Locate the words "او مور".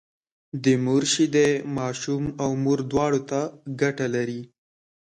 2.43-2.79